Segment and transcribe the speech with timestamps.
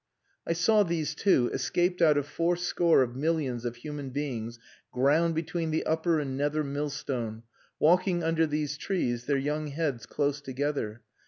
[0.47, 4.57] I saw these two, escaped out of four score of millions of human beings
[4.91, 7.43] ground between the upper and nether millstone,
[7.77, 11.03] walking under these trees, their young heads close together.